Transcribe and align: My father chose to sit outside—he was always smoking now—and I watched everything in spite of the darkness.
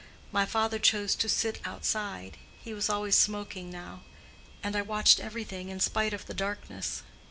My 0.31 0.47
father 0.47 0.79
chose 0.79 1.13
to 1.17 1.29
sit 1.29 1.59
outside—he 1.63 2.73
was 2.73 2.89
always 2.89 3.15
smoking 3.15 3.69
now—and 3.69 4.75
I 4.75 4.81
watched 4.81 5.19
everything 5.19 5.69
in 5.69 5.79
spite 5.79 6.11
of 6.11 6.25
the 6.25 6.33
darkness. 6.33 7.03